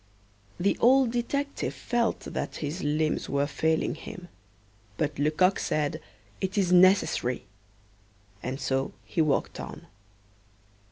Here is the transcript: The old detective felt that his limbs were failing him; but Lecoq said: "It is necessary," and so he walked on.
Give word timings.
The 0.59 0.75
old 0.79 1.11
detective 1.11 1.75
felt 1.75 2.21
that 2.21 2.55
his 2.55 2.81
limbs 2.83 3.29
were 3.29 3.45
failing 3.45 3.93
him; 3.93 4.29
but 4.97 5.19
Lecoq 5.19 5.59
said: 5.59 6.01
"It 6.41 6.57
is 6.57 6.71
necessary," 6.73 7.45
and 8.41 8.59
so 8.59 8.93
he 9.05 9.21
walked 9.21 9.59
on. 9.59 9.85